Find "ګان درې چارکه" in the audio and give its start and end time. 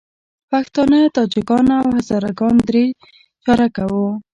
2.39-3.83